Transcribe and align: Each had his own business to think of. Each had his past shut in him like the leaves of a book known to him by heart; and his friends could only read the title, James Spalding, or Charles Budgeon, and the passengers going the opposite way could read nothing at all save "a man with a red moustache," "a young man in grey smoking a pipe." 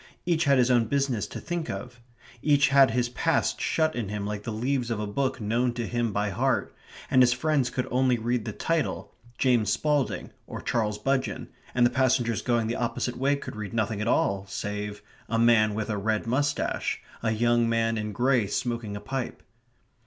Each 0.25 0.45
had 0.45 0.57
his 0.57 0.71
own 0.71 0.85
business 0.85 1.27
to 1.27 1.39
think 1.39 1.69
of. 1.69 2.01
Each 2.41 2.69
had 2.69 2.89
his 2.89 3.07
past 3.07 3.61
shut 3.61 3.95
in 3.95 4.09
him 4.09 4.25
like 4.25 4.41
the 4.41 4.51
leaves 4.51 4.89
of 4.89 4.99
a 4.99 5.05
book 5.05 5.39
known 5.39 5.73
to 5.75 5.85
him 5.85 6.11
by 6.11 6.31
heart; 6.31 6.73
and 7.11 7.21
his 7.21 7.33
friends 7.33 7.69
could 7.69 7.87
only 7.91 8.17
read 8.17 8.45
the 8.45 8.51
title, 8.51 9.13
James 9.37 9.71
Spalding, 9.71 10.31
or 10.47 10.59
Charles 10.59 10.97
Budgeon, 10.97 11.49
and 11.75 11.85
the 11.85 11.91
passengers 11.91 12.41
going 12.41 12.65
the 12.65 12.75
opposite 12.77 13.17
way 13.17 13.35
could 13.35 13.55
read 13.55 13.75
nothing 13.75 14.01
at 14.01 14.07
all 14.07 14.47
save 14.47 15.03
"a 15.29 15.37
man 15.37 15.75
with 15.75 15.87
a 15.91 15.99
red 15.99 16.25
moustache," 16.25 16.99
"a 17.21 17.29
young 17.29 17.69
man 17.69 17.95
in 17.95 18.11
grey 18.11 18.47
smoking 18.47 18.95
a 18.95 18.99
pipe." 19.01 19.43